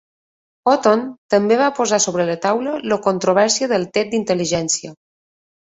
Hooton 0.71 1.03
també 1.33 1.57
va 1.59 1.67
posar 1.81 2.01
sobre 2.07 2.27
la 2.31 2.37
taula 2.47 2.73
la 2.95 2.99
controvèrsia 3.09 3.71
del 3.75 3.89
test 3.99 4.13
d'intel·ligència. 4.15 4.99